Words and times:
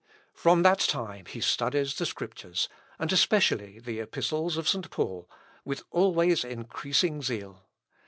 From 0.33 0.63
that 0.63 0.79
time 0.79 1.25
he 1.27 1.41
studies 1.41 1.93
the 1.93 2.07
Scriptures, 2.07 2.67
and 2.97 3.13
especially 3.13 3.77
the 3.77 3.99
Epistles 3.99 4.57
of 4.57 4.67
St. 4.67 4.89
Paul, 4.89 5.29
with 5.63 5.83
always 5.91 6.43
increasing 6.43 7.21
zeal. 7.21 7.67